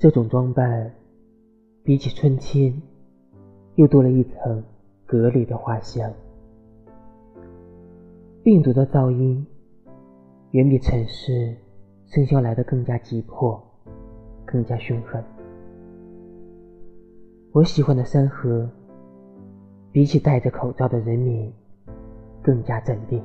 [0.00, 0.90] 这种装扮，
[1.82, 2.72] 比起春天，
[3.74, 4.64] 又多了一层
[5.04, 6.10] 隔离的花香。
[8.42, 9.46] 病毒的噪音，
[10.52, 11.54] 远比城市
[12.06, 13.62] 生肖来的更加急迫，
[14.46, 15.22] 更加凶狠。
[17.52, 18.66] 我喜欢的山河，
[19.92, 21.52] 比起戴着口罩的人民，
[22.40, 23.22] 更加镇定。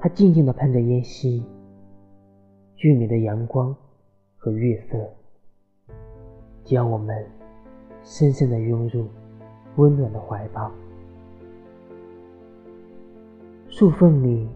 [0.00, 1.44] 它静静地喷着烟息，
[2.74, 3.72] 俊美的阳光
[4.44, 4.98] 和月色，
[6.64, 7.24] 将我们
[8.02, 9.06] 深深的拥入
[9.76, 10.68] 温暖的怀抱。
[13.68, 14.48] 树缝里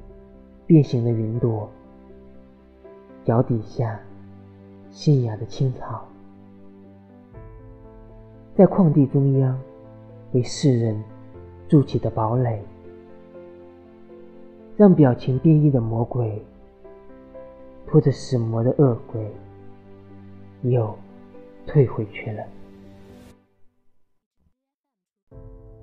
[0.66, 1.70] 变形的云朵，
[3.24, 4.00] 脚底下
[4.90, 6.04] 新芽的青草。
[8.56, 9.56] 在旷地中央，
[10.32, 11.00] 为世人
[11.68, 12.60] 筑起的堡垒，
[14.76, 16.42] 让表情变异的魔鬼
[17.87, 19.30] 拖着死魔的恶鬼
[20.62, 20.96] 又
[21.66, 22.45] 退回去了。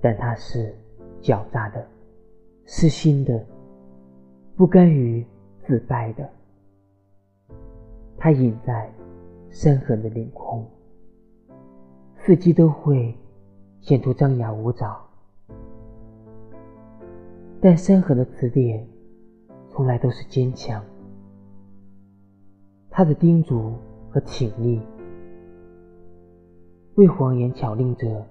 [0.01, 0.75] 但他是
[1.21, 1.87] 狡诈的、
[2.65, 3.45] 私心的、
[4.55, 5.25] 不甘于
[5.65, 6.29] 自败的，
[8.17, 8.91] 他隐在
[9.49, 10.65] 深狠的领空。
[12.19, 13.13] 伺机都会
[13.81, 14.97] 显出张牙舞爪，
[17.61, 18.85] 但山河的词典
[19.69, 20.83] 从来都是坚强。
[22.89, 23.73] 他的叮嘱
[24.13, 24.79] 和挺立，
[26.93, 28.23] 为谎言巧令者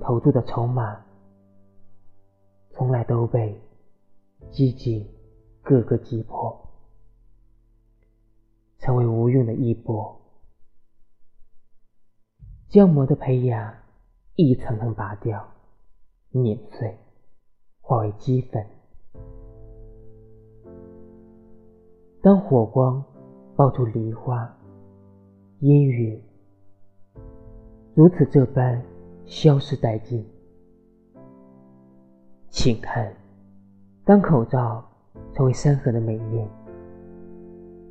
[0.00, 0.98] 投注的筹码，
[2.70, 3.60] 从来都被
[4.50, 5.06] 积极
[5.62, 6.58] 各个击破，
[8.78, 10.18] 成为无用的衣钵。
[12.70, 13.78] 将魔的胚芽
[14.36, 15.46] 一层层拔掉、
[16.30, 16.96] 碾碎，
[17.82, 18.66] 化为齑粉。
[22.22, 23.04] 当火光
[23.54, 24.50] 爆出梨花、
[25.64, 26.20] 烟云，
[27.94, 28.82] 如此这般
[29.24, 30.22] 消失殆尽。
[32.50, 33.10] 请看，
[34.04, 34.86] 当口罩
[35.32, 36.46] 成为山河的美艳、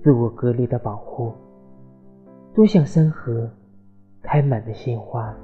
[0.04, 1.34] 自我隔离的保护，
[2.54, 3.50] 多像山河。
[4.22, 5.36] 开满的鲜花，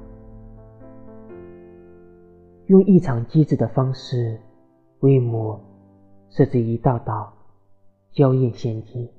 [2.68, 4.40] 用异常机智的方式
[5.02, 5.60] 为我
[6.30, 7.34] 设置一道道
[8.14, 9.10] 娇艳陷阱，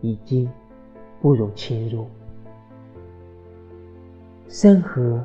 [0.00, 0.50] 已经
[1.22, 2.06] 不容侵入。
[4.48, 5.24] 山河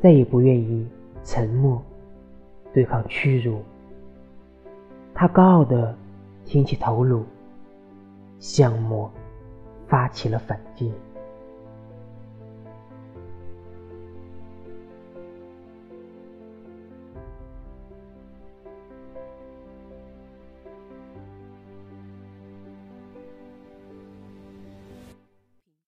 [0.00, 0.86] 再也不愿意
[1.24, 1.82] 沉默
[2.72, 3.60] 对抗屈辱，
[5.12, 5.94] 他高傲地
[6.44, 7.24] 挺起头颅，
[8.38, 9.10] 向魔
[9.88, 10.92] 发起了反击。